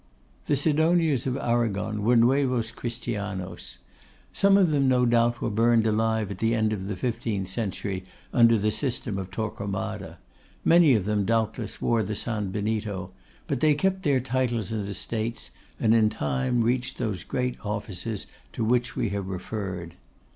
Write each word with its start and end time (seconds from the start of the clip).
The 0.47 0.55
Sidonias 0.55 1.27
of 1.27 1.37
Arragon 1.37 2.01
were 2.03 2.15
Nuevos 2.15 2.71
Christianos. 2.71 3.77
Some 4.33 4.57
of 4.57 4.71
them, 4.71 4.87
no 4.87 5.05
doubt, 5.05 5.41
were 5.41 5.51
burned 5.51 5.85
alive 5.85 6.31
at 6.31 6.39
the 6.39 6.55
end 6.55 6.73
of 6.73 6.87
the 6.87 6.95
fifteenth 6.95 7.47
century, 7.49 8.03
under 8.33 8.57
the 8.57 8.71
system 8.71 9.19
of 9.19 9.29
Torquemada; 9.29 10.17
many 10.65 10.95
of 10.95 11.05
them, 11.05 11.23
doubtless, 11.23 11.83
wore 11.83 12.01
the 12.01 12.15
San 12.15 12.49
Benito; 12.49 13.11
but 13.45 13.59
they 13.59 13.75
kept 13.75 14.01
their 14.01 14.19
titles 14.19 14.71
and 14.71 14.89
estates, 14.89 15.51
and 15.79 15.93
in 15.93 16.09
time 16.09 16.63
reached 16.63 16.97
those 16.97 17.23
great 17.23 17.63
offices 17.63 18.25
to 18.53 18.65
which 18.65 18.95
we 18.95 19.09
have 19.09 19.27
referred. 19.27 19.93